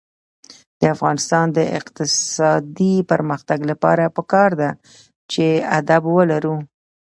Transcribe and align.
د 0.79 0.81
افغانستان 0.95 1.45
د 1.57 1.59
اقتصادي 1.79 2.95
پرمختګ 3.11 3.59
لپاره 3.71 4.13
پکار 4.17 4.49
ده 4.61 4.69
چې 5.31 5.45
ادب 5.79 6.03
ولرو. 6.17 6.55